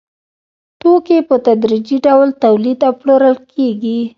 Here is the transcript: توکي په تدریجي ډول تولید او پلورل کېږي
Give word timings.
توکي 0.81 1.17
په 1.27 1.35
تدریجي 1.45 1.97
ډول 2.05 2.29
تولید 2.43 2.79
او 2.87 2.93
پلورل 2.99 3.35
کېږي 3.53 3.99